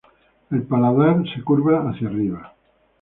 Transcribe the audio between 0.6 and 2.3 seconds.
paladar se curva hacia